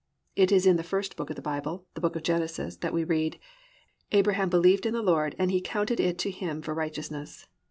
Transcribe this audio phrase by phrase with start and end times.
[0.35, 3.03] It is in the first book of the Bible, the book of Genesis, that we
[3.03, 3.37] read,
[4.11, 7.45] +"Abraham believed in the Lord; and he counted it to him for righteousness."